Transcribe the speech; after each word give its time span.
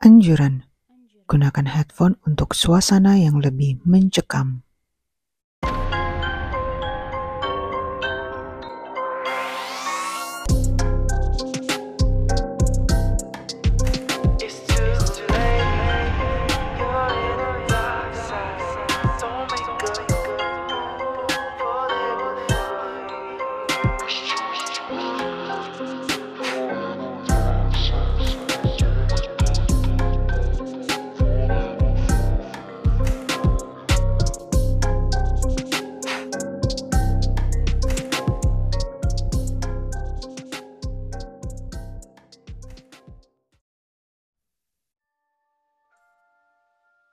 Anjuran: 0.00 0.64
gunakan 1.28 1.68
headphone 1.68 2.16
untuk 2.24 2.56
suasana 2.56 3.20
yang 3.20 3.36
lebih 3.36 3.84
mencekam. 3.84 4.64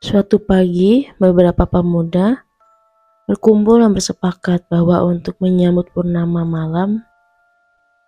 Suatu 0.08 0.40
pagi, 0.40 1.04
beberapa 1.20 1.68
pemuda 1.68 2.48
berkumpul 3.28 3.84
dan 3.84 3.92
bersepakat 3.92 4.64
bahwa 4.72 5.04
untuk 5.04 5.36
menyambut 5.44 5.92
purnama 5.92 6.48
malam, 6.48 7.04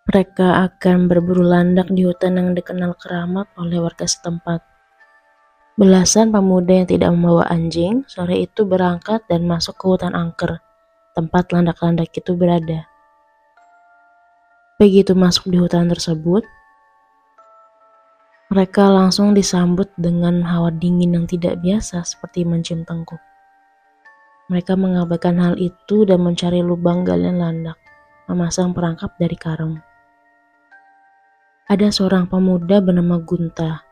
mereka 0.08 0.64
akan 0.64 1.12
berburu 1.12 1.44
landak 1.44 1.92
di 1.92 2.08
hutan 2.08 2.40
yang 2.40 2.56
dikenal 2.56 2.96
keramat 2.96 3.52
oleh 3.60 3.84
warga 3.84 4.08
setempat. 4.08 4.64
Belasan 5.76 6.32
pemuda 6.32 6.72
yang 6.72 6.88
tidak 6.88 7.12
membawa 7.12 7.52
anjing 7.52 8.08
sore 8.08 8.48
itu 8.48 8.64
berangkat 8.64 9.20
dan 9.28 9.44
masuk 9.44 9.76
ke 9.76 9.84
hutan 9.92 10.16
angker, 10.16 10.64
tempat 11.12 11.52
landak-landak 11.52 12.16
itu 12.16 12.32
berada. 12.32 12.88
Begitu 14.80 15.12
masuk 15.20 15.52
di 15.52 15.60
hutan 15.60 15.92
tersebut, 15.92 16.48
mereka 18.50 18.90
langsung 18.90 19.38
disambut 19.38 19.94
dengan 19.94 20.42
hawa 20.42 20.74
dingin 20.74 21.14
yang 21.14 21.30
tidak 21.30 21.62
biasa 21.62 22.02
seperti 22.02 22.50
mencium 22.50 22.82
tengkuk. 22.82 23.22
Mereka 24.50 24.74
mengabaikan 24.74 25.38
hal 25.38 25.54
itu 25.62 26.02
dan 26.10 26.26
mencari 26.26 26.66
lubang 26.66 27.06
galian 27.06 27.38
landak, 27.38 27.78
memasang 28.26 28.74
perangkap 28.74 29.14
dari 29.22 29.38
karung. 29.38 29.78
Ada 31.70 31.94
seorang 31.94 32.26
pemuda 32.26 32.82
bernama 32.82 33.22
Gunta. 33.22 33.86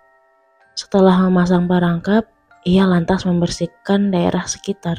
Setelah 0.73 1.30
memasang 1.30 1.69
perangkap, 1.69 2.25
ia 2.66 2.89
lantas 2.89 3.30
membersihkan 3.30 4.09
daerah 4.09 4.49
sekitar, 4.49 4.97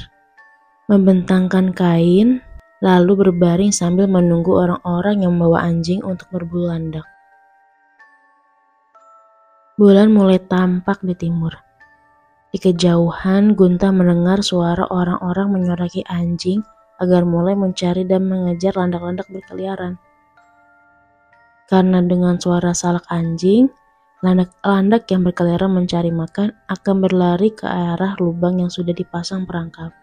membentangkan 0.86 1.74
kain, 1.74 2.46
lalu 2.78 3.26
berbaring 3.26 3.74
sambil 3.74 4.06
menunggu 4.06 4.54
orang-orang 4.54 5.26
yang 5.26 5.34
membawa 5.34 5.66
anjing 5.66 5.98
untuk 6.06 6.30
berburu 6.30 6.70
landak. 6.70 7.17
Bulan 9.78 10.10
mulai 10.10 10.42
tampak 10.42 11.06
di 11.06 11.14
timur. 11.14 11.54
Di 12.50 12.58
kejauhan, 12.58 13.54
Gunta 13.54 13.94
mendengar 13.94 14.42
suara 14.42 14.82
orang-orang 14.90 15.54
menyoraki 15.54 16.02
anjing 16.02 16.66
agar 16.98 17.22
mulai 17.22 17.54
mencari 17.54 18.02
dan 18.02 18.26
mengejar 18.26 18.74
landak-landak 18.74 19.30
berkeliaran. 19.30 19.94
Karena 21.70 22.02
dengan 22.02 22.42
suara 22.42 22.74
salak 22.74 23.06
anjing, 23.06 23.70
landak-landak 24.18 25.06
yang 25.14 25.22
berkeliaran 25.22 25.70
mencari 25.70 26.10
makan 26.10 26.58
akan 26.66 26.96
berlari 26.98 27.54
ke 27.54 27.70
arah 27.70 28.18
lubang 28.18 28.58
yang 28.58 28.74
sudah 28.74 28.90
dipasang 28.90 29.46
perangkap. 29.46 29.94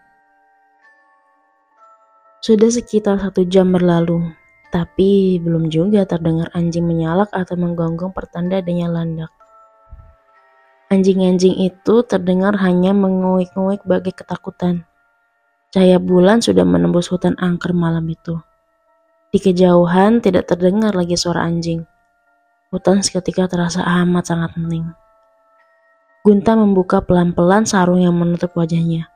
Sudah 2.40 2.72
sekitar 2.72 3.20
satu 3.20 3.44
jam 3.44 3.76
berlalu, 3.76 4.24
tapi 4.72 5.36
belum 5.36 5.68
juga 5.68 6.08
terdengar 6.08 6.48
anjing 6.56 6.88
menyalak 6.88 7.28
atau 7.28 7.60
menggonggong 7.60 8.16
pertanda 8.16 8.64
adanya 8.64 8.88
landak. 8.88 9.35
Anjing-anjing 10.86 11.66
itu 11.66 11.94
terdengar 12.06 12.54
hanya 12.62 12.94
menguik-nguik 12.94 13.82
bagai 13.82 14.14
ketakutan. 14.14 14.86
Cahaya 15.74 15.98
bulan 15.98 16.38
sudah 16.38 16.62
menembus 16.62 17.10
hutan 17.10 17.34
angker 17.42 17.74
malam 17.74 18.06
itu. 18.06 18.38
Di 19.34 19.42
kejauhan 19.42 20.22
tidak 20.22 20.46
terdengar 20.46 20.94
lagi 20.94 21.18
suara 21.18 21.42
anjing. 21.42 21.82
Hutan 22.70 23.02
seketika 23.02 23.50
terasa 23.50 23.82
amat 23.82 24.30
sangat 24.30 24.54
hening. 24.54 24.94
Gunta 26.22 26.54
membuka 26.54 27.02
pelan-pelan 27.02 27.66
sarung 27.66 27.98
yang 27.98 28.14
menutup 28.14 28.54
wajahnya. 28.54 29.10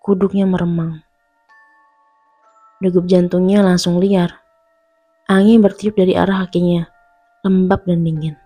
Kuduknya 0.00 0.48
meremang. 0.48 1.04
Degup 2.80 3.04
jantungnya 3.04 3.60
langsung 3.60 4.00
liar. 4.00 4.40
Angin 5.28 5.60
bertiup 5.60 5.96
dari 5.96 6.16
arah 6.16 6.44
kakinya, 6.44 6.88
lembab 7.44 7.84
dan 7.88 8.04
dingin. 8.04 8.36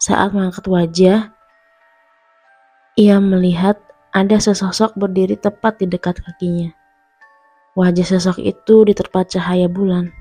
Saat 0.00 0.36
mengangkat 0.36 0.64
wajah, 0.68 1.32
ia 2.92 3.16
melihat 3.16 3.80
ada 4.12 4.36
sesosok 4.36 5.00
berdiri 5.00 5.40
tepat 5.40 5.80
di 5.80 5.88
dekat 5.88 6.20
kakinya. 6.20 6.76
Wajah 7.72 8.04
sosok 8.04 8.44
itu 8.44 8.84
diterpa 8.84 9.24
cahaya 9.24 9.64
bulan, 9.64 10.12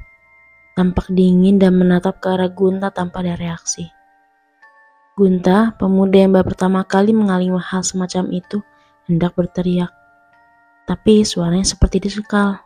tampak 0.80 1.12
dingin 1.12 1.60
dan 1.60 1.76
menatap 1.76 2.24
ke 2.24 2.32
arah 2.32 2.48
Gunta 2.48 2.88
tanpa 2.88 3.20
ada 3.20 3.36
reaksi. 3.36 3.92
Gunta, 5.20 5.76
pemuda 5.76 6.24
yang 6.24 6.32
baru 6.32 6.48
pertama 6.48 6.88
kali 6.88 7.12
mengalami 7.12 7.52
hal 7.60 7.84
semacam 7.84 8.32
itu, 8.32 8.64
hendak 9.12 9.36
berteriak. 9.36 9.92
Tapi 10.88 11.28
suaranya 11.28 11.68
seperti 11.68 12.00
disekal. 12.08 12.64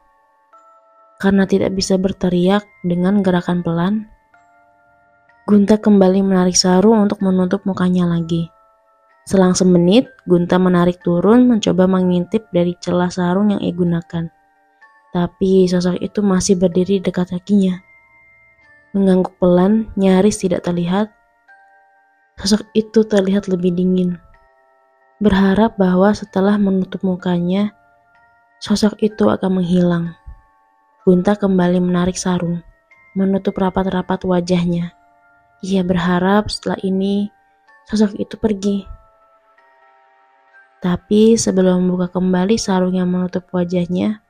Karena 1.18 1.50
tidak 1.50 1.74
bisa 1.74 1.98
berteriak 1.98 2.62
dengan 2.86 3.26
gerakan 3.26 3.66
pelan, 3.66 4.06
Gunta 5.50 5.82
kembali 5.82 6.22
menarik 6.22 6.54
sarung 6.54 7.10
untuk 7.10 7.26
menutup 7.26 7.66
mukanya 7.66 8.06
lagi. 8.06 8.54
Selang 9.26 9.58
semenit, 9.58 10.14
Gunta 10.30 10.62
menarik 10.62 11.02
turun 11.02 11.50
mencoba 11.50 11.90
mengintip 11.90 12.46
dari 12.54 12.78
celah 12.78 13.10
sarung 13.10 13.50
yang 13.50 13.62
ia 13.62 13.74
gunakan. 13.74 14.30
Tapi 15.10 15.66
sosok 15.66 15.98
itu 15.98 16.22
masih 16.22 16.62
berdiri 16.62 17.02
dekat 17.02 17.34
kakinya. 17.34 17.82
Mengangguk 18.94 19.34
pelan, 19.42 19.90
nyaris 19.98 20.38
tidak 20.38 20.62
terlihat. 20.62 21.10
Sosok 22.38 22.70
itu 22.78 23.02
terlihat 23.02 23.50
lebih 23.50 23.74
dingin. 23.74 24.22
Berharap 25.18 25.74
bahwa 25.74 26.14
setelah 26.14 26.62
menutup 26.62 27.02
mukanya, 27.02 27.74
sosok 28.62 29.02
itu 29.02 29.26
akan 29.26 29.58
menghilang. 29.58 30.14
Gunta 31.02 31.34
kembali 31.34 31.82
menarik 31.82 32.14
sarung, 32.14 32.62
menutup 33.18 33.58
rapat-rapat 33.58 34.22
wajahnya. 34.22 34.94
Ia 35.66 35.82
berharap 35.82 36.54
setelah 36.54 36.78
ini 36.86 37.34
sosok 37.90 38.22
itu 38.22 38.38
pergi. 38.38 38.95
Tapi 40.84 41.40
sebelum 41.40 41.84
membuka 41.86 42.12
kembali 42.12 42.60
sarung 42.60 42.96
yang 42.96 43.10
menutup 43.10 43.48
wajahnya, 43.52 44.26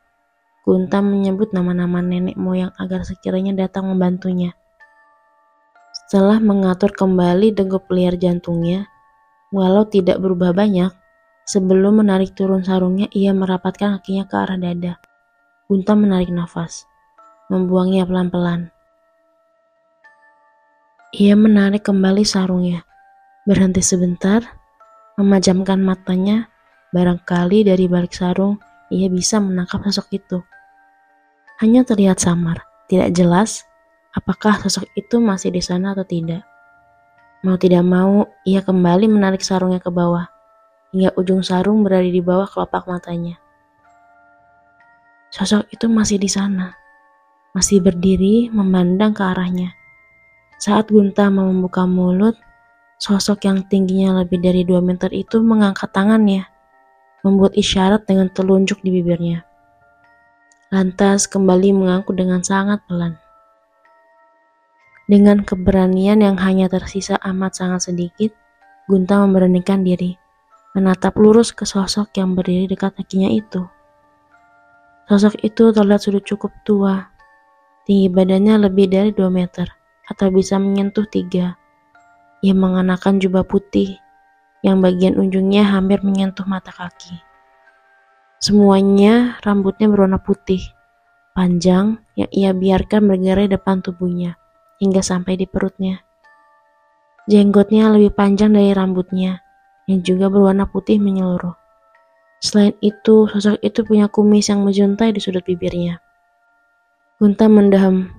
Gunta 0.66 0.98
menyebut 0.98 1.54
nama-nama 1.54 2.02
nenek 2.02 2.42
moyang 2.42 2.74
agar 2.82 3.06
sekiranya 3.06 3.54
datang 3.54 3.86
membantunya. 3.86 4.58
Setelah 5.94 6.42
mengatur 6.42 6.90
kembali 6.90 7.54
degup 7.54 7.86
liar 7.94 8.18
jantungnya, 8.18 8.90
walau 9.54 9.86
tidak 9.86 10.18
berubah 10.18 10.58
banyak, 10.58 10.90
sebelum 11.46 12.02
menarik 12.02 12.34
turun 12.34 12.66
sarungnya 12.66 13.06
ia 13.14 13.30
merapatkan 13.30 14.02
kakinya 14.02 14.26
ke 14.26 14.36
arah 14.42 14.58
dada. 14.58 14.98
Gunta 15.70 15.94
menarik 15.94 16.34
nafas, 16.34 16.90
membuangnya 17.54 18.10
pelan-pelan. 18.10 18.74
Ia 21.14 21.38
menarik 21.38 21.86
kembali 21.86 22.26
sarungnya, 22.26 22.82
berhenti 23.46 23.86
sebentar, 23.86 24.65
memajamkan 25.16 25.80
matanya, 25.80 26.52
barangkali 26.92 27.68
dari 27.68 27.88
balik 27.88 28.16
sarung 28.16 28.60
ia 28.94 29.10
bisa 29.10 29.42
menangkap 29.42 29.82
sosok 29.88 30.08
itu. 30.16 30.40
Hanya 31.64 31.88
terlihat 31.88 32.20
samar, 32.20 32.68
tidak 32.92 33.16
jelas 33.16 33.64
apakah 34.16 34.60
sosok 34.64 34.88
itu 34.96 35.20
masih 35.20 35.52
di 35.52 35.60
sana 35.60 35.92
atau 35.92 36.08
tidak. 36.08 36.44
Mau 37.44 37.60
tidak 37.60 37.84
mau, 37.86 38.26
ia 38.48 38.64
kembali 38.64 39.06
menarik 39.12 39.44
sarungnya 39.44 39.78
ke 39.78 39.92
bawah, 39.92 40.26
hingga 40.96 41.14
ujung 41.20 41.46
sarung 41.46 41.86
berada 41.86 42.08
di 42.08 42.24
bawah 42.24 42.48
kelopak 42.50 42.90
matanya. 42.90 43.38
Sosok 45.30 45.68
itu 45.70 45.86
masih 45.92 46.18
di 46.18 46.32
sana, 46.32 46.74
masih 47.52 47.84
berdiri 47.84 48.50
memandang 48.50 49.12
ke 49.12 49.22
arahnya. 49.22 49.76
Saat 50.58 50.90
Gunta 50.90 51.28
mau 51.28 51.52
membuka 51.52 51.84
mulut, 51.84 52.40
Sosok 52.96 53.44
yang 53.44 53.68
tingginya 53.68 54.24
lebih 54.24 54.40
dari 54.40 54.64
2 54.64 54.80
meter 54.80 55.12
itu 55.12 55.44
mengangkat 55.44 55.92
tangannya, 55.92 56.48
membuat 57.28 57.52
isyarat 57.60 58.08
dengan 58.08 58.32
telunjuk 58.32 58.80
di 58.80 58.90
bibirnya. 58.90 59.44
Lantas 60.72 61.28
kembali 61.28 61.76
mengaku 61.76 62.16
dengan 62.16 62.40
sangat 62.40 62.80
pelan. 62.88 63.20
Dengan 65.06 65.46
keberanian 65.46 66.24
yang 66.24 66.40
hanya 66.42 66.66
tersisa 66.66 67.20
amat 67.22 67.62
sangat 67.62 67.94
sedikit, 67.94 68.34
Gunta 68.86 69.18
memberanikan 69.18 69.82
diri, 69.82 70.14
menatap 70.78 71.18
lurus 71.18 71.50
ke 71.50 71.66
sosok 71.66 72.14
yang 72.22 72.38
berdiri 72.38 72.70
dekat 72.70 72.94
kakinya 72.94 73.34
itu. 73.34 73.66
Sosok 75.10 75.42
itu 75.42 75.74
terlihat 75.74 76.06
sudah 76.06 76.22
cukup 76.22 76.54
tua. 76.62 77.10
Tinggi 77.86 78.10
badannya 78.14 78.70
lebih 78.70 78.90
dari 78.90 79.10
2 79.10 79.26
meter, 79.30 79.66
atau 80.06 80.30
bisa 80.30 80.62
menyentuh 80.62 81.06
tiga. 81.10 81.58
Ia 82.46 82.54
mengenakan 82.54 83.18
jubah 83.18 83.42
putih, 83.42 83.98
yang 84.62 84.78
bagian 84.78 85.18
ujungnya 85.18 85.66
hampir 85.66 86.06
menyentuh 86.06 86.46
mata 86.46 86.70
kaki. 86.70 87.18
Semuanya 88.38 89.42
rambutnya 89.42 89.90
berwarna 89.90 90.22
putih, 90.22 90.62
panjang 91.34 91.98
yang 92.14 92.30
ia 92.30 92.54
biarkan 92.54 93.10
bergerai 93.10 93.50
depan 93.50 93.82
tubuhnya, 93.82 94.38
hingga 94.78 95.02
sampai 95.02 95.42
di 95.42 95.50
perutnya. 95.50 96.06
Jenggotnya 97.26 97.90
lebih 97.90 98.14
panjang 98.14 98.54
dari 98.54 98.78
rambutnya, 98.78 99.42
yang 99.90 100.06
juga 100.06 100.30
berwarna 100.30 100.70
putih 100.70 101.02
menyeluruh. 101.02 101.58
Selain 102.46 102.78
itu, 102.86 103.26
sosok 103.26 103.58
itu 103.66 103.82
punya 103.82 104.06
kumis 104.06 104.54
yang 104.54 104.62
menjuntai 104.62 105.10
di 105.10 105.18
sudut 105.18 105.42
bibirnya. 105.42 105.98
Gunta 107.18 107.50
mendaham, 107.50 108.14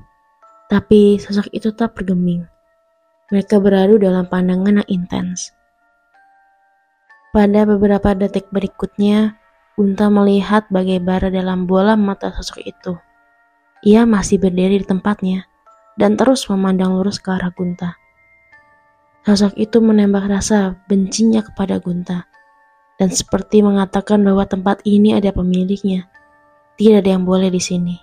tapi 0.67 1.23
sosok 1.23 1.47
itu 1.55 1.71
tak 1.71 1.95
bergeming. 1.95 2.51
Mereka 3.27 3.59
beradu 3.59 3.99
dalam 3.99 4.31
pandangan 4.31 4.83
yang 4.83 4.89
intens. 4.89 5.51
Pada 7.35 7.67
beberapa 7.67 8.15
detik 8.15 8.47
berikutnya, 8.55 9.35
Gunta 9.77 10.09
melihat 10.09 10.65
bagai 10.73 11.05
bara 11.05 11.29
dalam 11.29 11.69
bola 11.69 12.01
mata 12.01 12.33
sosok 12.33 12.65
itu. 12.65 12.97
Ia 13.85 14.09
masih 14.09 14.41
berdiri 14.41 14.81
di 14.81 14.87
tempatnya 14.89 15.45
dan 16.01 16.17
terus 16.17 16.49
memandang 16.49 16.97
lurus 16.97 17.21
ke 17.21 17.29
arah 17.33 17.53
Gunta. 17.53 17.97
Sosok 19.27 19.59
itu 19.59 19.83
menembak 19.83 20.31
rasa 20.31 20.79
bencinya 20.87 21.43
kepada 21.43 21.83
Gunta, 21.83 22.31
dan 22.95 23.11
seperti 23.11 23.59
mengatakan 23.59 24.23
bahwa 24.23 24.47
tempat 24.47 24.87
ini 24.87 25.19
ada 25.19 25.35
pemiliknya. 25.35 26.07
Tidak 26.79 27.03
ada 27.03 27.11
yang 27.19 27.27
boleh 27.27 27.51
di 27.51 27.59
sini. 27.59 27.97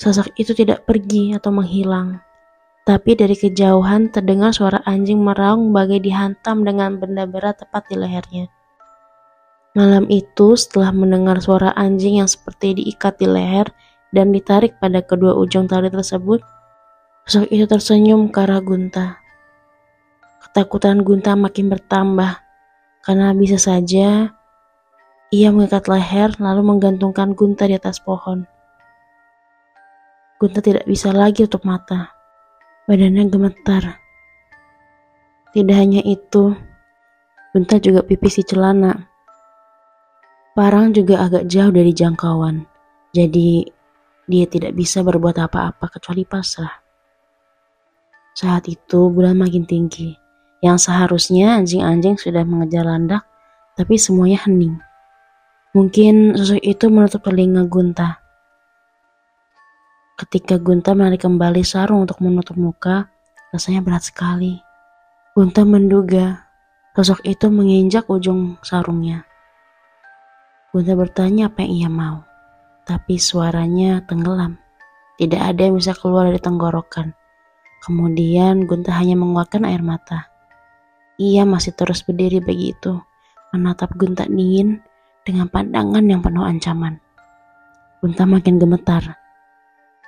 Sosok 0.00 0.34
itu 0.36 0.58
tidak 0.58 0.82
pergi 0.82 1.38
atau 1.38 1.54
menghilang, 1.54 2.18
tapi 2.84 3.16
dari 3.16 3.32
kejauhan 3.32 4.12
terdengar 4.12 4.52
suara 4.52 4.84
anjing 4.84 5.24
meraung 5.24 5.72
bagai 5.72 6.04
dihantam 6.04 6.68
dengan 6.68 7.00
benda 7.00 7.24
berat 7.24 7.64
tepat 7.64 7.88
di 7.88 7.96
lehernya. 7.96 8.52
Malam 9.74 10.06
itu, 10.06 10.54
setelah 10.54 10.94
mendengar 10.94 11.40
suara 11.42 11.72
anjing 11.74 12.22
yang 12.22 12.30
seperti 12.30 12.78
diikat 12.78 13.18
di 13.18 13.26
leher 13.26 13.66
dan 14.14 14.30
ditarik 14.30 14.78
pada 14.78 15.02
kedua 15.02 15.34
ujung 15.34 15.66
tali 15.66 15.90
tersebut, 15.90 16.44
sosok 17.26 17.50
itu 17.50 17.66
tersenyum 17.66 18.30
ke 18.30 18.38
arah 18.38 18.62
Gunta. 18.62 19.18
Ketakutan 20.46 21.02
Gunta 21.02 21.34
makin 21.34 21.72
bertambah 21.72 22.38
karena 23.02 23.34
bisa 23.34 23.58
saja 23.58 24.30
ia 25.34 25.48
mengikat 25.50 25.90
leher 25.90 26.30
lalu 26.38 26.62
menggantungkan 26.62 27.34
Gunta 27.34 27.66
di 27.66 27.74
atas 27.74 27.98
pohon. 27.98 28.46
Gunta 30.38 30.62
tidak 30.62 30.86
bisa 30.86 31.10
lagi 31.10 31.50
tutup 31.50 31.66
mata. 31.66 32.13
Badannya 32.84 33.32
gemetar. 33.32 33.96
Tidak 35.56 35.76
hanya 35.76 36.02
itu, 36.04 36.52
Gunta 37.54 37.78
juga 37.78 38.02
pipis 38.02 38.42
di 38.42 38.44
celana. 38.44 38.92
Parang 40.58 40.90
juga 40.90 41.22
agak 41.22 41.46
jauh 41.46 41.70
dari 41.70 41.94
jangkauan, 41.94 42.66
jadi 43.14 43.62
dia 44.26 44.44
tidak 44.50 44.74
bisa 44.74 45.06
berbuat 45.06 45.38
apa-apa 45.38 45.86
kecuali 45.94 46.26
pasrah. 46.26 46.82
Saat 48.34 48.66
itu 48.66 49.08
bulan 49.14 49.38
makin 49.38 49.62
tinggi 49.62 50.10
yang 50.64 50.80
seharusnya 50.80 51.60
anjing-anjing 51.60 52.18
sudah 52.18 52.42
mengejar 52.42 52.82
landak, 52.88 53.22
tapi 53.78 53.94
semuanya 53.94 54.42
hening. 54.48 54.74
Mungkin 55.76 56.34
sosok 56.34 56.62
itu 56.64 56.86
menutup 56.90 57.20
telinga 57.22 57.68
Gunta. 57.70 58.23
Ketika 60.14 60.62
Gunta 60.62 60.94
menarik 60.94 61.26
kembali 61.26 61.66
sarung 61.66 62.06
untuk 62.06 62.22
menutup 62.22 62.54
muka, 62.54 63.10
rasanya 63.50 63.82
berat 63.82 64.06
sekali. 64.06 64.62
Gunta 65.34 65.66
menduga 65.66 66.46
sosok 66.94 67.26
itu 67.26 67.50
menginjak 67.50 68.06
ujung 68.06 68.54
sarungnya. 68.62 69.26
Gunta 70.70 70.94
bertanya 70.94 71.50
apa 71.50 71.66
yang 71.66 71.74
ia 71.74 71.90
mau, 71.90 72.22
tapi 72.86 73.18
suaranya 73.18 74.06
tenggelam. 74.06 74.54
Tidak 75.18 75.42
ada 75.42 75.66
yang 75.66 75.82
bisa 75.82 75.90
keluar 75.98 76.30
dari 76.30 76.38
tenggorokan. 76.38 77.10
Kemudian 77.82 78.70
Gunta 78.70 78.94
hanya 78.94 79.18
mengeluarkan 79.18 79.66
air 79.66 79.82
mata. 79.82 80.30
Ia 81.18 81.42
masih 81.42 81.74
terus 81.74 82.06
berdiri 82.06 82.38
begitu, 82.38 83.02
menatap 83.50 83.90
Gunta 83.98 84.30
dingin 84.30 84.78
dengan 85.26 85.50
pandangan 85.50 86.06
yang 86.06 86.22
penuh 86.22 86.46
ancaman. 86.46 87.02
Gunta 87.98 88.22
makin 88.30 88.62
gemetar, 88.62 89.23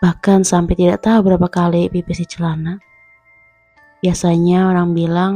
bahkan 0.00 0.44
sampai 0.44 0.76
tidak 0.76 1.04
tahu 1.04 1.32
berapa 1.32 1.48
kali 1.48 1.88
pipis 1.88 2.22
di 2.22 2.26
celana. 2.28 2.80
Biasanya 4.04 4.70
orang 4.70 4.92
bilang 4.92 5.34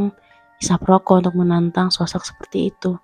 isap 0.61 0.85
rokok 0.85 1.25
untuk 1.25 1.35
menantang 1.41 1.89
sosok 1.89 2.23
seperti 2.23 2.69
itu. 2.69 3.01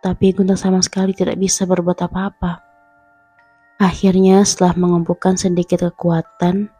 Tapi 0.00 0.30
Gunta 0.30 0.54
sama 0.54 0.78
sekali 0.78 1.10
tidak 1.10 1.34
bisa 1.34 1.66
berbuat 1.66 1.98
apa-apa. 2.06 2.62
Akhirnya 3.76 4.40
setelah 4.46 4.78
mengumpulkan 4.78 5.34
sedikit 5.36 5.82
kekuatan, 5.90 6.70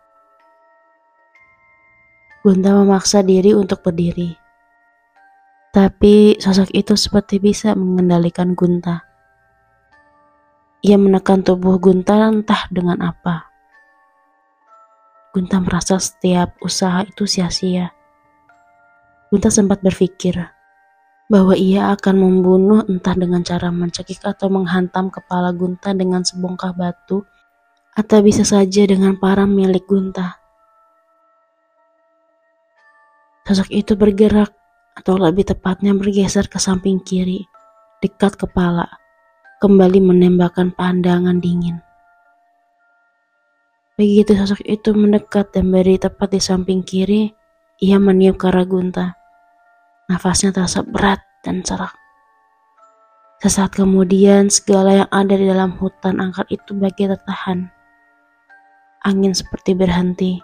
Gunta 2.47 2.71
memaksa 2.79 3.27
diri 3.27 3.51
untuk 3.59 3.83
berdiri. 3.83 4.39
Tapi 5.75 6.39
sosok 6.39 6.71
itu 6.73 6.95
seperti 6.95 7.43
bisa 7.43 7.75
mengendalikan 7.75 8.55
Gunta. 8.55 9.06
Ia 10.87 10.95
menekan 10.95 11.43
tubuh 11.43 11.83
Gunta 11.83 12.15
entah 12.31 12.71
dengan 12.71 13.03
apa. 13.03 13.51
Gunta 15.35 15.59
merasa 15.59 15.99
setiap 15.99 16.55
usaha 16.63 17.03
itu 17.03 17.27
sia-sia. 17.27 17.91
Gunta 19.27 19.51
sempat 19.51 19.83
berpikir 19.83 20.39
bahwa 21.27 21.59
ia 21.59 21.91
akan 21.91 22.15
membunuh 22.23 22.87
entah 22.87 23.19
dengan 23.19 23.43
cara 23.43 23.75
mencekik 23.75 24.23
atau 24.23 24.47
menghantam 24.47 25.11
kepala 25.11 25.51
Gunta 25.51 25.91
dengan 25.91 26.23
sebongkah 26.23 26.71
batu 26.71 27.27
atau 27.99 28.23
bisa 28.23 28.47
saja 28.47 28.87
dengan 28.87 29.19
parang 29.19 29.51
milik 29.51 29.91
Gunta. 29.91 30.39
Sosok 33.43 33.75
itu 33.75 33.99
bergerak, 33.99 34.55
atau 34.95 35.19
lebih 35.19 35.51
tepatnya 35.51 35.99
bergeser 35.99 36.47
ke 36.47 36.63
samping 36.63 37.03
kiri, 37.03 37.43
dekat 37.99 38.39
kepala, 38.39 38.87
kembali 39.67 39.99
menembakkan 39.99 40.71
pandangan 40.71 41.43
dingin. 41.43 41.83
Begitu 43.99 44.39
sosok 44.39 44.63
itu 44.63 44.95
mendekat 44.95 45.51
dan 45.51 45.75
berdiri 45.75 45.99
tepat 45.99 46.31
di 46.31 46.39
samping 46.39 46.87
kiri, 46.87 47.35
ia 47.83 47.99
meniup 47.99 48.39
ke 48.39 48.47
arah 48.47 48.63
Gunta. 48.63 49.19
Nafasnya 50.07 50.55
terasa 50.55 50.87
berat 50.87 51.19
dan 51.43 51.67
serak. 51.67 51.91
Sesaat 53.43 53.75
kemudian, 53.75 54.47
segala 54.47 55.03
yang 55.03 55.11
ada 55.11 55.35
di 55.35 55.51
dalam 55.51 55.75
hutan 55.75 56.23
angker 56.23 56.47
itu 56.47 56.71
bagi 56.79 57.11
tertahan. 57.11 57.67
Angin 59.03 59.35
seperti 59.35 59.75
berhenti 59.75 60.39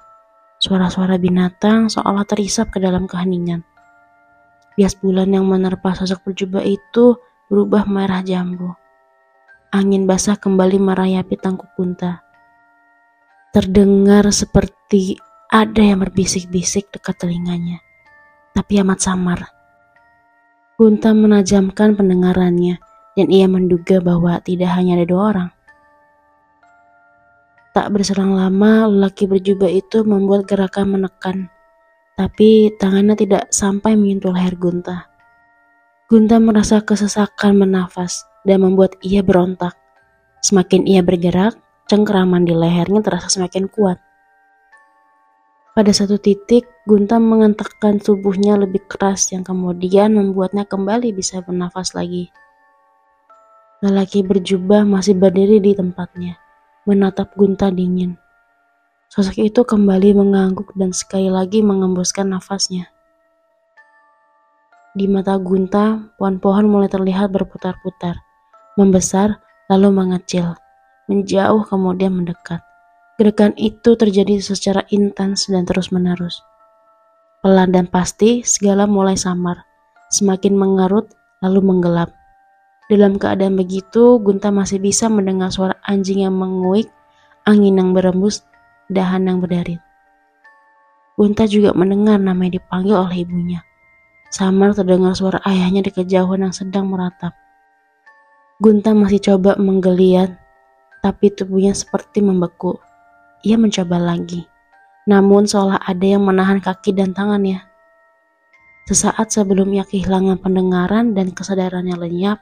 Suara-suara 0.63 1.19
binatang 1.19 1.91
seolah 1.91 2.23
terisap 2.23 2.71
ke 2.71 2.79
dalam 2.79 3.11
keheningan. 3.11 3.67
Bias 4.79 4.95
bulan 4.95 5.35
yang 5.35 5.43
menerpa 5.43 5.91
sosok 5.91 6.23
berjubah 6.31 6.63
itu 6.63 7.19
berubah 7.51 7.83
merah 7.91 8.23
jambu. 8.23 8.71
Angin 9.73 10.05
basah 10.05 10.37
kembali 10.37 10.77
merayapi 10.77 11.33
tangkup 11.41 11.73
kunta. 11.73 12.21
Terdengar 13.57 14.29
seperti 14.29 15.17
ada 15.49 15.81
yang 15.81 16.05
berbisik-bisik 16.05 16.93
dekat 16.93 17.17
telinganya, 17.17 17.81
tapi 18.53 18.85
amat 18.85 19.01
samar. 19.01 19.49
Kunta 20.77 21.17
menajamkan 21.17 21.97
pendengarannya 21.97 22.85
dan 23.17 23.27
ia 23.33 23.49
menduga 23.49 24.05
bahwa 24.05 24.45
tidak 24.45 24.77
hanya 24.77 25.01
ada 25.01 25.09
dua 25.09 25.23
orang. 25.33 25.49
Tak 27.73 27.97
berselang 27.97 28.37
lama, 28.37 28.93
lelaki 28.93 29.25
berjubah 29.25 29.73
itu 29.73 30.05
membuat 30.05 30.45
gerakan 30.45 31.01
menekan, 31.01 31.49
tapi 32.13 32.77
tangannya 32.77 33.17
tidak 33.17 33.49
sampai 33.49 33.97
menyentuh 33.97 34.37
leher 34.37 34.53
Gunta. 34.53 35.09
Gunta 36.13 36.37
merasa 36.37 36.85
kesesakan 36.85 37.57
menafas 37.57 38.29
dan 38.43 38.63
membuat 38.63 38.99
ia 39.03 39.23
berontak. 39.25 39.75
Semakin 40.43 40.87
ia 40.87 41.01
bergerak, 41.01 41.55
cengkeraman 41.87 42.47
di 42.47 42.55
lehernya 42.55 43.03
terasa 43.03 43.31
semakin 43.31 43.71
kuat. 43.71 43.99
Pada 45.73 45.89
satu 45.95 46.21
titik, 46.21 46.69
Gunta 46.85 47.17
mengentakkan 47.17 48.03
tubuhnya 48.03 48.59
lebih 48.59 48.85
keras 48.91 49.31
yang 49.33 49.47
kemudian 49.47 50.13
membuatnya 50.13 50.67
kembali 50.67 51.15
bisa 51.15 51.41
bernafas 51.41 51.95
lagi. 51.97 52.29
Lelaki 53.81 54.21
berjubah 54.27 54.85
masih 54.85 55.17
berdiri 55.17 55.63
di 55.63 55.73
tempatnya 55.73 56.43
menatap 56.83 57.39
Gunta 57.39 57.71
dingin. 57.71 58.19
Sosok 59.07 59.39
itu 59.39 59.63
kembali 59.63 60.19
mengangguk 60.19 60.75
dan 60.75 60.91
sekali 60.91 61.31
lagi 61.31 61.63
mengembuskan 61.63 62.33
nafasnya. 62.33 62.91
Di 64.93 65.07
mata 65.07 65.39
Gunta, 65.39 66.11
pohon-pohon 66.19 66.67
mulai 66.67 66.91
terlihat 66.91 67.31
berputar-putar, 67.31 68.19
membesar 68.79 69.41
lalu 69.69 69.93
mengecil, 69.93 70.57
menjauh 71.09 71.65
kemudian 71.69 72.13
mendekat. 72.13 72.65
Gerakan 73.21 73.53
itu 73.61 73.95
terjadi 73.95 74.41
secara 74.41 74.83
intens 74.89 75.47
dan 75.47 75.69
terus-menerus. 75.69 76.41
Pelan 77.43 77.75
dan 77.75 77.87
pasti, 77.91 78.41
segala 78.47 78.89
mulai 78.89 79.19
samar, 79.19 79.67
semakin 80.09 80.55
mengerut 80.55 81.11
lalu 81.43 81.61
menggelap. 81.61 82.15
Dalam 82.87 83.19
keadaan 83.19 83.59
begitu, 83.59 84.21
Gunta 84.21 84.55
masih 84.55 84.79
bisa 84.79 85.11
mendengar 85.11 85.51
suara 85.51 85.77
anjing 85.85 86.23
yang 86.23 86.37
menguik, 86.37 86.93
angin 87.49 87.79
yang 87.79 87.91
berembus, 87.97 88.47
dahan 88.93 89.27
yang 89.27 89.43
berdarit. 89.43 89.83
Gunta 91.19 91.45
juga 91.45 91.77
mendengar 91.77 92.17
namanya 92.17 92.63
dipanggil 92.63 92.97
oleh 92.97 93.27
ibunya. 93.27 93.61
Samar 94.33 94.73
terdengar 94.73 95.13
suara 95.13 95.43
ayahnya 95.45 95.85
di 95.85 95.93
kejauhan 95.93 96.49
yang 96.49 96.55
sedang 96.57 96.89
meratap. 96.89 97.37
Gunta 98.63 98.95
masih 98.95 99.19
coba 99.19 99.59
menggeliat, 99.59 100.39
tapi 101.03 101.35
tubuhnya 101.35 101.75
seperti 101.75 102.23
membeku. 102.23 102.79
Ia 103.43 103.59
mencoba 103.59 103.99
lagi, 103.99 104.47
namun 105.03 105.51
seolah 105.51 105.83
ada 105.83 106.07
yang 106.07 106.23
menahan 106.23 106.63
kaki 106.63 106.95
dan 106.95 107.11
tangannya. 107.11 107.59
Sesaat 108.87 109.35
sebelum 109.35 109.67
ia 109.75 109.83
kehilangan 109.83 110.39
pendengaran 110.39 111.11
dan 111.11 111.35
kesadarannya 111.35 111.99
lenyap, 111.99 112.39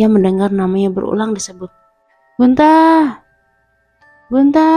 ia 0.00 0.08
mendengar 0.08 0.48
namanya 0.48 0.88
berulang 0.88 1.36
disebut. 1.36 1.68
Gunta! 2.40 2.72
Gunta! 4.32 4.72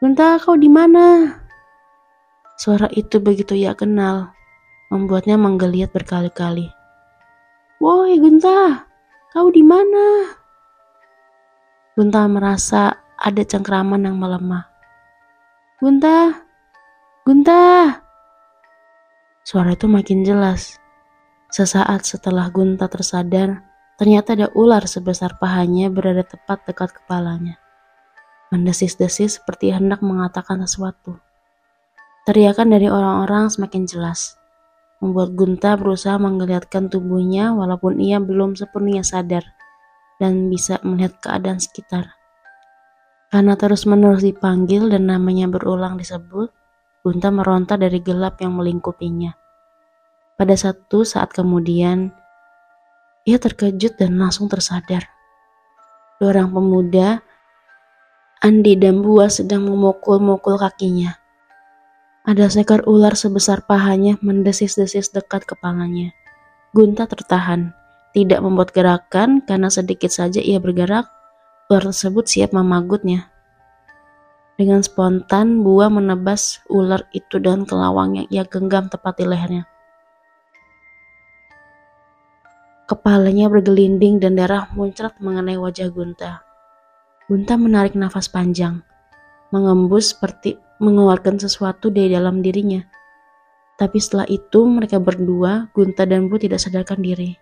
Gunta, 0.00 0.40
kau 0.40 0.56
di 0.56 0.72
mana? 0.72 1.36
Suara 2.56 2.88
itu 2.88 3.20
begitu 3.20 3.52
ia 3.52 3.76
kenal, 3.76 4.32
membuatnya 4.88 5.36
menggeliat 5.36 5.92
berkali-kali. 5.92 6.72
Woi, 7.84 8.16
Gunta, 8.16 8.88
kau 9.30 9.46
di 9.54 9.62
mana? 9.62 10.34
Gunta 11.94 12.26
merasa 12.26 12.98
ada 13.14 13.42
cengkraman 13.46 14.02
yang 14.02 14.18
melemah. 14.18 14.66
Gunta, 15.78 16.34
Gunta. 17.22 17.94
Suara 19.46 19.78
itu 19.78 19.86
makin 19.86 20.26
jelas. 20.26 20.82
Sesaat 21.46 22.02
setelah 22.02 22.50
Gunta 22.50 22.90
tersadar, 22.90 23.62
ternyata 24.02 24.34
ada 24.34 24.50
ular 24.58 24.82
sebesar 24.90 25.38
pahanya 25.38 25.94
berada 25.94 26.26
tepat 26.26 26.66
dekat 26.66 26.90
kepalanya. 26.90 27.54
Mendesis-desis 28.50 29.38
seperti 29.38 29.70
hendak 29.70 30.02
mengatakan 30.02 30.58
sesuatu. 30.66 31.22
Teriakan 32.26 32.74
dari 32.74 32.90
orang-orang 32.90 33.46
semakin 33.46 33.86
jelas 33.86 34.39
membuat 35.00 35.32
Gunta 35.32 35.74
berusaha 35.80 36.20
menggeliatkan 36.20 36.92
tubuhnya 36.92 37.56
walaupun 37.56 37.96
ia 37.98 38.20
belum 38.20 38.52
sepenuhnya 38.54 39.00
sadar 39.00 39.42
dan 40.20 40.52
bisa 40.52 40.76
melihat 40.84 41.16
keadaan 41.24 41.56
sekitar. 41.56 42.20
Karena 43.32 43.56
terus-menerus 43.56 44.20
dipanggil 44.20 44.92
dan 44.92 45.08
namanya 45.08 45.48
berulang 45.48 45.96
disebut, 45.96 46.52
Gunta 47.00 47.32
meronta 47.32 47.80
dari 47.80 48.04
gelap 48.04 48.44
yang 48.44 48.60
melingkupinya. 48.60 49.32
Pada 50.36 50.52
satu 50.52 51.00
saat 51.04 51.32
kemudian, 51.32 52.12
ia 53.24 53.36
terkejut 53.40 53.96
dan 53.96 54.20
langsung 54.20 54.48
tersadar. 54.52 55.08
Dua 56.20 56.36
orang 56.36 56.52
pemuda, 56.52 57.24
Andi 58.40 58.76
dan 58.76 59.04
Bua 59.04 59.28
sedang 59.28 59.68
memukul-mukul 59.68 60.56
kakinya. 60.56 61.19
Ada 62.20 62.52
seekor 62.52 62.84
ular 62.84 63.16
sebesar 63.16 63.64
pahanya 63.64 64.20
mendesis-desis 64.20 65.08
dekat 65.08 65.48
kepalanya. 65.48 66.12
Gunta 66.76 67.08
tertahan, 67.08 67.72
tidak 68.12 68.44
membuat 68.44 68.76
gerakan 68.76 69.40
karena 69.40 69.72
sedikit 69.72 70.12
saja 70.12 70.38
ia 70.44 70.60
bergerak, 70.60 71.08
ular 71.72 71.88
tersebut 71.88 72.28
siap 72.28 72.52
memagutnya. 72.52 73.32
Dengan 74.60 74.84
spontan, 74.84 75.64
buah 75.64 75.88
menebas 75.88 76.60
ular 76.68 77.08
itu 77.16 77.40
dengan 77.40 77.64
kelawang 77.64 78.20
yang 78.20 78.28
ia 78.28 78.44
genggam 78.44 78.92
tepat 78.92 79.16
di 79.16 79.24
lehernya. 79.24 79.64
Kepalanya 82.84 83.48
bergelinding 83.48 84.20
dan 84.20 84.36
darah 84.36 84.68
muncrat 84.76 85.16
mengenai 85.24 85.56
wajah 85.56 85.88
Gunta. 85.88 86.44
Gunta 87.24 87.56
menarik 87.56 87.96
nafas 87.96 88.28
panjang, 88.28 88.84
mengembus 89.48 90.12
seperti 90.12 90.60
mengeluarkan 90.80 91.36
sesuatu 91.36 91.92
dari 91.92 92.10
dalam 92.10 92.40
dirinya. 92.40 92.80
Tapi 93.76 93.96
setelah 94.00 94.24
itu 94.28 94.64
mereka 94.64 94.96
berdua, 94.96 95.68
Gunta 95.76 96.08
dan 96.08 96.32
Bu 96.32 96.40
tidak 96.40 96.60
sadarkan 96.60 97.04
diri. 97.04 97.36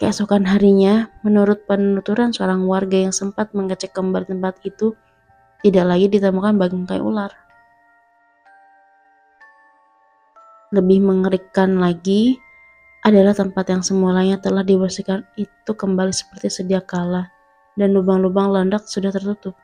Keesokan 0.00 0.44
harinya, 0.44 1.08
menurut 1.24 1.64
penuturan 1.64 2.32
seorang 2.32 2.68
warga 2.68 3.08
yang 3.08 3.14
sempat 3.14 3.56
mengecek 3.56 3.96
kembali 3.96 4.28
tempat 4.28 4.60
itu, 4.68 4.92
tidak 5.64 5.84
lagi 5.88 6.06
ditemukan 6.12 6.60
bangkai 6.60 7.00
ular. 7.00 7.32
Lebih 10.76 11.00
mengerikan 11.00 11.80
lagi 11.80 12.36
adalah 13.00 13.32
tempat 13.32 13.68
yang 13.72 13.80
semulanya 13.80 14.36
telah 14.40 14.60
dibersihkan 14.60 15.24
itu 15.40 15.72
kembali 15.72 16.12
seperti 16.12 16.52
sedia 16.52 16.84
kala 16.84 17.32
dan 17.76 17.96
lubang-lubang 17.96 18.52
landak 18.52 18.84
sudah 18.88 19.08
tertutup. 19.08 19.56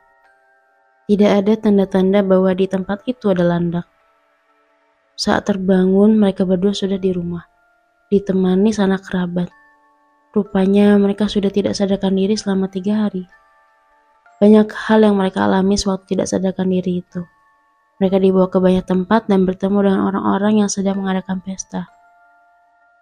Tidak 1.10 1.26
ada 1.26 1.58
tanda-tanda 1.58 2.22
bahwa 2.22 2.54
di 2.54 2.70
tempat 2.70 3.02
itu 3.10 3.34
ada 3.34 3.42
landak. 3.42 3.82
Saat 5.18 5.50
terbangun, 5.50 6.14
mereka 6.14 6.46
berdua 6.46 6.70
sudah 6.70 7.02
di 7.02 7.10
rumah, 7.10 7.50
ditemani 8.14 8.70
sanak 8.70 9.02
kerabat. 9.10 9.50
Rupanya 10.30 10.94
mereka 11.02 11.26
sudah 11.26 11.50
tidak 11.50 11.74
sadarkan 11.74 12.14
diri 12.14 12.38
selama 12.38 12.70
tiga 12.70 13.02
hari. 13.02 13.26
Banyak 14.38 14.70
hal 14.70 15.02
yang 15.02 15.18
mereka 15.18 15.50
alami 15.50 15.74
sewaktu 15.74 16.14
tidak 16.14 16.30
sadarkan 16.30 16.70
diri 16.70 17.02
itu. 17.02 17.26
Mereka 17.98 18.22
dibawa 18.22 18.46
ke 18.46 18.62
banyak 18.62 18.86
tempat 18.86 19.26
dan 19.26 19.42
bertemu 19.42 19.82
dengan 19.82 20.14
orang-orang 20.14 20.62
yang 20.62 20.70
sedang 20.70 21.02
mengadakan 21.02 21.42
pesta. 21.42 21.90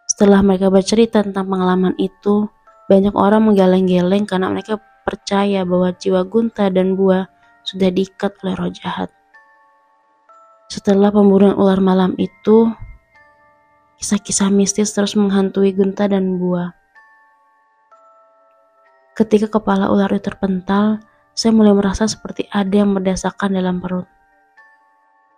Setelah 0.08 0.40
mereka 0.40 0.72
bercerita 0.72 1.20
tentang 1.20 1.44
pengalaman 1.44 1.92
itu, 2.00 2.48
banyak 2.88 3.12
orang 3.12 3.52
menggeleng-geleng 3.52 4.24
karena 4.24 4.48
mereka 4.48 4.80
percaya 5.04 5.68
bahwa 5.68 5.92
jiwa 5.92 6.24
Gunta 6.24 6.72
dan 6.72 6.96
Buah 6.96 7.36
sudah 7.68 7.92
diikat 7.92 8.32
oleh 8.40 8.56
roh 8.56 8.72
jahat. 8.72 9.12
Setelah 10.72 11.12
pembunuhan 11.12 11.52
ular 11.52 11.84
malam 11.84 12.16
itu, 12.16 12.72
kisah-kisah 14.00 14.48
mistis 14.48 14.96
terus 14.96 15.12
menghantui 15.12 15.76
Gunta 15.76 16.08
dan 16.08 16.40
Bua. 16.40 16.72
Ketika 19.12 19.52
kepala 19.52 19.92
ular 19.92 20.08
itu 20.16 20.32
terpental, 20.32 21.04
saya 21.36 21.52
mulai 21.52 21.76
merasa 21.76 22.08
seperti 22.08 22.48
ada 22.48 22.72
yang 22.72 22.96
mendesakan 22.96 23.52
dalam 23.52 23.84
perut. 23.84 24.08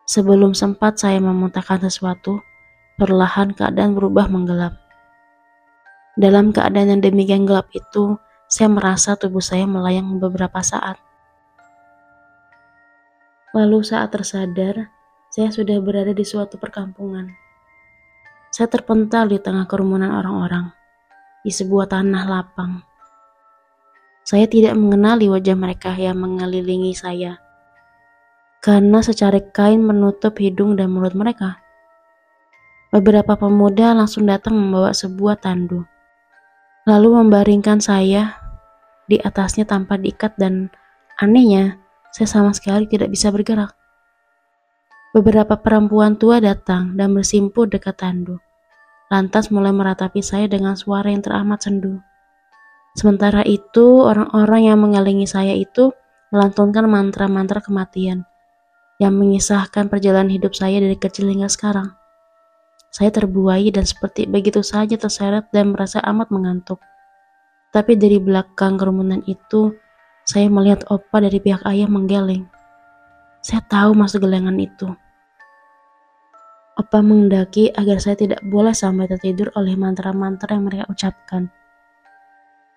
Sebelum 0.07 0.55
sempat 0.55 1.03
saya 1.03 1.19
memuntahkan 1.19 1.83
sesuatu, 1.83 2.43
perlahan 2.95 3.57
keadaan 3.59 3.99
berubah 3.99 4.31
menggelap. 4.31 4.79
Dalam 6.15 6.55
keadaan 6.55 6.95
yang 6.95 7.03
demikian 7.03 7.43
gelap 7.49 7.71
itu, 7.75 8.21
saya 8.51 8.69
merasa 8.69 9.17
tubuh 9.17 9.43
saya 9.43 9.65
melayang 9.65 10.19
beberapa 10.21 10.61
saat. 10.61 11.10
Lalu 13.51 13.83
saat 13.83 14.15
tersadar, 14.15 14.95
saya 15.27 15.51
sudah 15.51 15.83
berada 15.83 16.15
di 16.15 16.23
suatu 16.23 16.55
perkampungan. 16.55 17.35
Saya 18.55 18.71
terpental 18.71 19.27
di 19.27 19.43
tengah 19.43 19.67
kerumunan 19.67 20.15
orang-orang, 20.15 20.71
di 21.43 21.51
sebuah 21.51 21.91
tanah 21.91 22.31
lapang. 22.31 22.79
Saya 24.23 24.47
tidak 24.47 24.79
mengenali 24.79 25.27
wajah 25.27 25.59
mereka 25.59 25.99
yang 25.99 26.23
mengelilingi 26.23 26.95
saya, 26.95 27.43
karena 28.63 29.03
secara 29.03 29.43
kain 29.51 29.83
menutup 29.83 30.39
hidung 30.39 30.79
dan 30.79 30.95
mulut 30.95 31.19
mereka. 31.19 31.59
Beberapa 32.95 33.35
pemuda 33.35 33.99
langsung 33.99 34.31
datang 34.31 34.55
membawa 34.55 34.95
sebuah 34.95 35.43
tandu, 35.43 35.83
lalu 36.87 37.19
membaringkan 37.19 37.83
saya 37.83 38.39
di 39.11 39.19
atasnya 39.19 39.67
tanpa 39.67 39.99
diikat 39.99 40.39
dan 40.39 40.71
anehnya 41.19 41.80
saya 42.11 42.29
sama 42.29 42.51
sekali 42.55 42.91
tidak 42.91 43.11
bisa 43.11 43.31
bergerak. 43.31 43.75
Beberapa 45.11 45.59
perempuan 45.59 46.15
tua 46.15 46.39
datang 46.39 46.95
dan 46.95 47.11
bersimpuh 47.11 47.67
dekat 47.67 47.99
tandu. 47.99 48.39
Lantas 49.11 49.51
mulai 49.51 49.75
meratapi 49.75 50.23
saya 50.23 50.47
dengan 50.47 50.79
suara 50.79 51.11
yang 51.11 51.19
teramat 51.19 51.67
sendu. 51.67 51.99
Sementara 52.95 53.43
itu, 53.43 54.07
orang-orang 54.07 54.71
yang 54.71 54.79
mengelilingi 54.79 55.27
saya 55.27 55.51
itu 55.51 55.91
melantunkan 56.31 56.87
mantra-mantra 56.87 57.59
kematian 57.59 58.23
yang 59.03 59.17
mengisahkan 59.17 59.91
perjalanan 59.91 60.31
hidup 60.31 60.55
saya 60.55 60.79
dari 60.79 60.95
kecil 60.95 61.27
hingga 61.27 61.51
sekarang. 61.51 61.91
Saya 62.93 63.09
terbuai 63.09 63.73
dan 63.73 63.89
seperti 63.89 64.29
begitu 64.29 64.61
saja 64.61 64.95
terseret 65.01 65.49
dan 65.51 65.73
merasa 65.73 66.05
amat 66.05 66.29
mengantuk. 66.29 66.79
Tapi 67.73 67.97
dari 67.97 68.21
belakang 68.21 68.77
kerumunan 68.77 69.25
itu, 69.25 69.75
saya 70.31 70.47
melihat 70.47 70.87
opa 70.87 71.19
dari 71.19 71.43
pihak 71.43 71.67
ayah 71.67 71.91
menggeleng. 71.91 72.47
Saya 73.43 73.67
tahu 73.67 73.99
maksud 73.99 74.23
gelengan 74.23 74.55
itu. 74.63 74.87
apa 76.81 77.05
mendaki 77.05 77.69
agar 77.77 78.01
saya 78.01 78.17
tidak 78.17 78.41
boleh 78.41 78.73
sampai 78.73 79.05
tertidur 79.05 79.53
oleh 79.53 79.77
mantra-mantra 79.77 80.57
yang 80.57 80.65
mereka 80.65 80.89
ucapkan. 80.89 81.53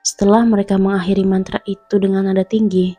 Setelah 0.03 0.43
mereka 0.43 0.75
mengakhiri 0.75 1.24
mantra 1.24 1.63
itu 1.63 2.03
dengan 2.03 2.27
nada 2.27 2.43
tinggi, 2.43 2.91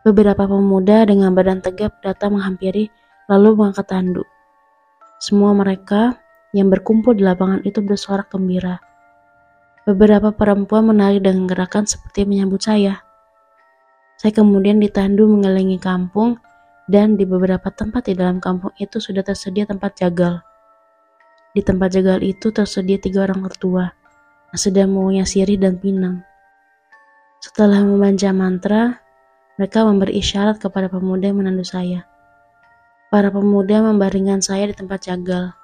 beberapa 0.00 0.48
pemuda 0.48 1.04
dengan 1.04 1.36
badan 1.36 1.60
tegap 1.60 2.00
datang 2.00 2.40
menghampiri 2.40 2.88
lalu 3.28 3.52
mengangkat 3.52 3.84
tanduk. 3.84 4.24
Semua 5.20 5.52
mereka 5.52 6.16
yang 6.56 6.72
berkumpul 6.72 7.12
di 7.12 7.20
lapangan 7.20 7.60
itu 7.68 7.84
bersorak 7.84 8.32
gembira. 8.32 8.80
Beberapa 9.84 10.32
perempuan 10.32 10.88
menari 10.88 11.20
dengan 11.20 11.44
gerakan 11.44 11.84
seperti 11.84 12.24
menyambut 12.24 12.64
saya. 12.64 13.03
Saya 14.14 14.30
kemudian 14.30 14.78
ditandu 14.78 15.26
mengelilingi 15.26 15.82
kampung 15.82 16.38
dan 16.86 17.18
di 17.18 17.26
beberapa 17.26 17.72
tempat 17.72 18.06
di 18.06 18.14
dalam 18.14 18.38
kampung 18.38 18.70
itu 18.78 19.02
sudah 19.02 19.26
tersedia 19.26 19.66
tempat 19.66 19.98
jagal. 19.98 20.38
Di 21.54 21.62
tempat 21.62 21.94
jagal 21.94 22.22
itu 22.22 22.54
tersedia 22.54 22.98
tiga 22.98 23.26
orang 23.26 23.42
mertua 23.42 23.90
yang 24.54 24.60
sedang 24.60 24.90
mengunyah 24.94 25.26
sirih 25.26 25.58
dan 25.58 25.78
pinang. 25.82 26.22
Setelah 27.42 27.82
membaca 27.82 28.30
mantra, 28.30 28.82
mereka 29.58 29.86
memberi 29.86 30.18
isyarat 30.18 30.62
kepada 30.62 30.90
pemuda 30.90 31.30
yang 31.30 31.42
menandu 31.42 31.66
saya. 31.66 32.06
Para 33.10 33.30
pemuda 33.30 33.82
membaringkan 33.82 34.42
saya 34.42 34.70
di 34.70 34.74
tempat 34.74 35.10
jagal. 35.10 35.54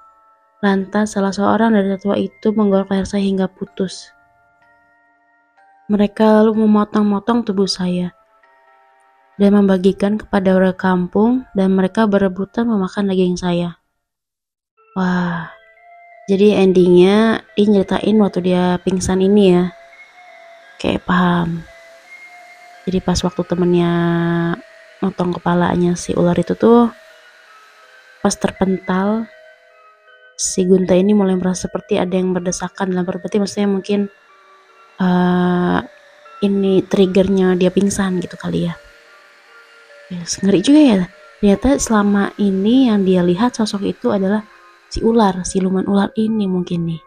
Lantas 0.61 1.17
salah 1.17 1.33
seorang 1.33 1.73
dari 1.73 1.89
tetua 1.91 2.15
itu 2.15 2.53
menggorok 2.53 2.93
leher 2.93 3.07
saya 3.09 3.25
hingga 3.25 3.49
putus. 3.49 4.13
Mereka 5.89 6.23
lalu 6.23 6.63
memotong-motong 6.63 7.43
tubuh 7.43 7.67
saya 7.67 8.15
dan 9.39 9.51
membagikan 9.55 10.19
kepada 10.19 10.55
warga 10.55 10.75
kampung 10.75 11.47
dan 11.55 11.71
mereka 11.75 12.07
berebutan 12.09 12.67
memakan 12.67 13.11
daging 13.11 13.37
saya. 13.39 13.79
Wah, 14.97 15.47
jadi 16.27 16.63
endingnya 16.63 17.47
dia 17.55 17.65
nyeritain 17.67 18.17
waktu 18.19 18.39
dia 18.51 18.79
pingsan 18.83 19.23
ini 19.23 19.43
ya. 19.55 19.65
Kayak 20.79 21.07
paham. 21.07 21.63
Jadi 22.83 22.97
pas 22.99 23.19
waktu 23.21 23.41
temennya 23.45 23.93
motong 25.01 25.37
kepalanya 25.37 25.97
si 25.97 26.13
ular 26.13 26.37
itu 26.37 26.53
tuh 26.53 26.89
pas 28.21 28.35
terpental 28.37 29.25
si 30.37 30.65
Gunta 30.65 30.93
ini 30.93 31.13
mulai 31.13 31.37
merasa 31.37 31.69
seperti 31.69 31.97
ada 31.97 32.17
yang 32.17 32.33
berdesakan 32.33 32.93
dalam 32.93 33.05
berarti 33.05 33.37
maksudnya 33.41 33.69
mungkin 33.69 34.09
uh, 35.01 35.79
ini 36.41 36.81
triggernya 36.85 37.57
dia 37.57 37.69
pingsan 37.69 38.21
gitu 38.21 38.37
kali 38.37 38.69
ya 38.69 38.73
yes, 40.11 40.43
ngeri 40.43 40.59
juga 40.59 40.81
ya. 40.83 40.95
Ternyata 41.41 41.79
selama 41.81 42.35
ini 42.37 42.91
yang 42.91 43.01
dia 43.01 43.25
lihat 43.25 43.57
sosok 43.57 43.81
itu 43.87 44.13
adalah 44.13 44.45
si 44.91 45.01
ular 45.01 45.41
siluman 45.47 45.87
ular 45.87 46.11
ini 46.19 46.45
mungkin 46.45 46.85
nih. 46.85 47.01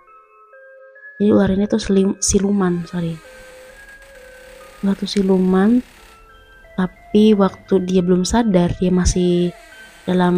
Jadi 1.20 1.30
ular 1.30 1.50
ini 1.54 1.64
tuh 1.70 1.78
selim, 1.78 2.18
siluman 2.18 2.82
sorry. 2.88 3.14
Ular 4.82 4.96
tuh 4.98 5.06
siluman 5.06 5.78
tapi 6.74 7.30
waktu 7.38 7.74
dia 7.86 8.02
belum 8.02 8.26
sadar 8.26 8.74
dia 8.74 8.90
masih 8.90 9.54
dalam 10.02 10.36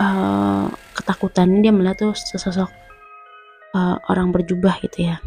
uh, 0.00 0.72
ketakutan 0.96 1.60
dia 1.60 1.68
melihat 1.68 2.08
tuh 2.08 2.16
sesosok 2.16 2.72
uh, 3.76 4.00
orang 4.08 4.32
berjubah 4.32 4.80
gitu 4.80 5.12
ya. 5.12 5.20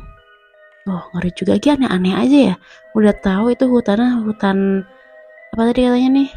Oh 0.90 1.06
ngeri 1.14 1.30
juga. 1.38 1.54
Lagi 1.54 1.70
aneh-aneh 1.70 2.14
aja 2.18 2.38
ya. 2.50 2.56
Udah 2.98 3.14
tahu 3.14 3.54
itu 3.54 3.70
hutannya 3.70 4.26
hutan 4.26 4.90
apa 5.50 5.62
tadi 5.74 5.82
katanya 5.86 6.10
nih? 6.14 6.30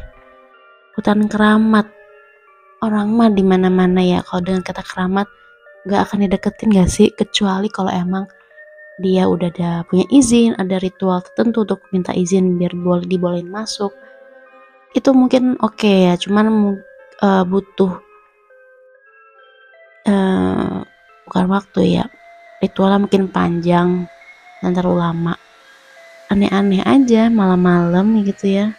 Hutan 0.97 1.29
keramat. 1.29 1.87
Orang 2.83 3.15
mah 3.15 3.31
di 3.31 3.45
mana-mana 3.45 4.03
ya 4.03 4.19
kalau 4.25 4.43
dengan 4.43 4.65
kata 4.65 4.83
keramat 4.83 5.29
gak 5.87 6.09
akan 6.09 6.27
dideketin 6.27 6.73
gak 6.73 6.89
sih? 6.89 7.07
Kecuali 7.13 7.69
kalau 7.69 7.93
emang 7.93 8.25
dia 9.01 9.25
udah 9.25 9.49
ada 9.49 9.71
punya 9.89 10.05
izin 10.13 10.53
ada 10.61 10.77
ritual 10.77 11.25
tertentu 11.25 11.65
untuk 11.65 11.81
minta 11.89 12.13
izin 12.13 12.57
biar 12.57 12.73
boleh 12.73 13.05
dibolehin 13.05 13.49
masuk. 13.49 13.93
Itu 14.93 15.13
mungkin 15.13 15.57
oke 15.61 15.77
okay 15.81 16.11
ya 16.11 16.13
cuman 16.17 16.77
uh, 17.21 17.43
butuh 17.45 17.93
uh, 20.09 20.81
bukan 21.29 21.45
waktu 21.53 22.01
ya. 22.01 22.05
Ritualnya 22.61 23.05
mungkin 23.05 23.29
panjang 23.29 24.09
dan 24.61 24.71
terlalu 24.73 24.97
lama. 24.99 25.35
Aneh-aneh 26.33 26.81
aja 26.81 27.29
malam-malam 27.29 28.25
gitu 28.25 28.49
ya 28.49 28.73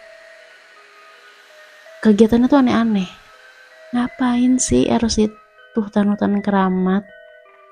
kegiatannya 2.05 2.45
tuh 2.45 2.61
aneh-aneh. 2.61 3.09
Ngapain 3.97 4.61
sih 4.61 4.85
harus 4.85 5.17
itu 5.17 5.33
hutan-hutan 5.73 6.37
keramat? 6.45 7.01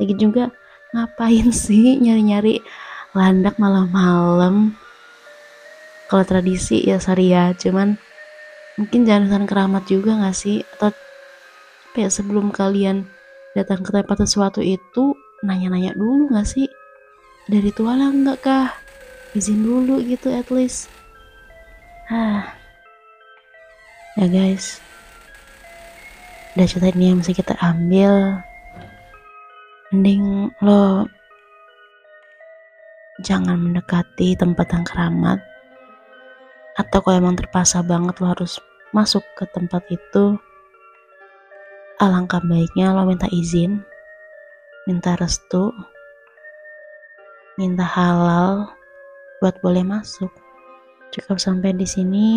Lagi 0.01 0.17
juga 0.17 0.49
ngapain 0.89 1.53
sih 1.65 2.01
nyari-nyari 2.01 2.65
landak 3.13 3.61
malam-malam? 3.61 4.73
Kalau 6.09 6.25
tradisi 6.25 6.81
ya 6.81 6.97
syariah 6.97 7.53
cuman 7.53 7.93
mungkin 8.81 9.05
jangan 9.05 9.29
hutan 9.29 9.45
keramat 9.45 9.83
juga 9.85 10.17
gak 10.17 10.33
sih? 10.33 10.65
Atau 10.73 10.89
ya 11.93 12.09
sebelum 12.09 12.49
kalian 12.49 13.05
datang 13.53 13.85
ke 13.85 13.93
tempat 13.93 14.17
sesuatu 14.25 14.65
itu 14.65 15.13
nanya-nanya 15.45 15.93
dulu 15.93 16.33
gak 16.33 16.49
sih? 16.49 16.65
Dari 17.45 17.69
ritualnya 17.69 18.09
enggak 18.09 18.37
kah? 18.41 18.69
Izin 19.37 19.61
dulu 19.61 20.01
gitu 20.01 20.33
at 20.33 20.49
least. 20.49 20.89
Ah 22.09 22.62
ya 24.17 24.27
guys 24.29 24.81
udah 26.53 26.67
cerita 26.69 26.93
ini 26.93 27.09
yang 27.09 27.17
bisa 27.21 27.33
kita 27.33 27.57
ambil 27.61 28.41
mending 29.89 30.53
lo 30.61 31.09
jangan 33.25 33.57
mendekati 33.57 34.37
tempat 34.37 34.69
yang 34.73 34.85
keramat 34.85 35.39
atau 36.77 36.99
kalau 37.01 37.17
emang 37.21 37.37
terpaksa 37.37 37.85
banget 37.85 38.17
lo 38.21 38.33
harus 38.33 38.57
masuk 38.93 39.21
ke 39.37 39.45
tempat 39.49 39.81
itu 39.89 40.37
alangkah 42.01 42.41
baiknya 42.41 42.91
lo 42.91 43.05
minta 43.05 43.29
izin, 43.29 43.79
minta 44.89 45.15
restu, 45.15 45.71
minta 47.55 47.85
halal 47.85 48.73
buat 49.39 49.55
boleh 49.61 49.85
masuk. 49.85 50.29
Cukup 51.13 51.37
sampai 51.37 51.77
di 51.77 51.85
sini. 51.85 52.31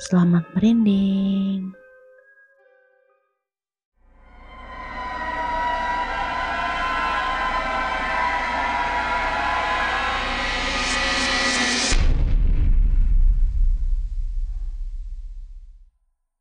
Selamat 0.00 0.48
merinding. 0.56 1.79